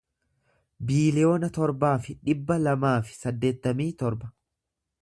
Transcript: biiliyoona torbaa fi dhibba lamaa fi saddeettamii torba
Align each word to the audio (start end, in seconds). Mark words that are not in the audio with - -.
biiliyoona 0.91 1.51
torbaa 1.59 1.93
fi 2.07 2.17
dhibba 2.25 2.59
lamaa 2.65 2.95
fi 3.11 3.21
saddeettamii 3.21 3.91
torba 4.03 4.37